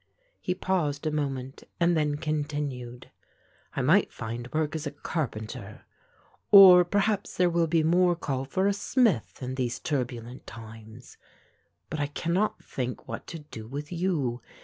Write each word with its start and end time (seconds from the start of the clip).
He 0.39 0.55
paused 0.55 1.05
a 1.05 1.11
moment 1.11 1.63
and 1.79 1.95
then 1.95 2.17
continued; 2.17 3.11
"I 3.75 3.83
might 3.83 4.11
find 4.11 4.51
work 4.51 4.75
as 4.75 4.87
a 4.87 4.91
carpenter, 4.91 5.85
or 6.49 6.83
perhaps 6.83 7.37
there 7.37 7.51
will 7.51 7.67
be 7.67 7.83
more 7.83 8.15
call 8.15 8.45
for 8.45 8.65
a 8.65 8.73
smith 8.73 9.43
in 9.43 9.53
these 9.53 9.79
turbulent 9.79 10.47
times. 10.47 11.17
But 11.91 11.99
I 11.99 12.07
cannot 12.07 12.63
think 12.63 13.07
what 13.07 13.27
to 13.27 13.37
do 13.37 13.67
with 13.67 13.91
you. 13.91 14.41